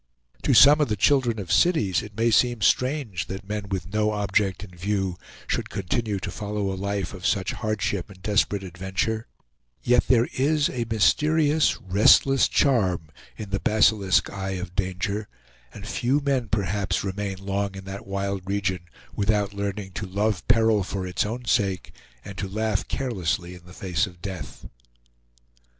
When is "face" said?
23.73-24.07